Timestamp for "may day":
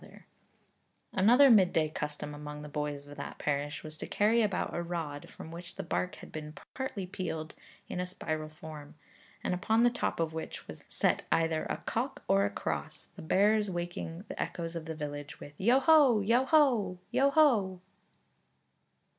1.51-1.87